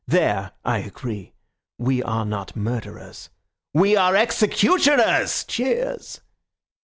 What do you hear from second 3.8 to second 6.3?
are executioners (cheers)."